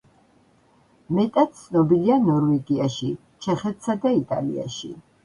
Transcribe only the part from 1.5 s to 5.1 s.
ცნობილია ნორვეგიაში, ჩეხეთსა და იტალიაში.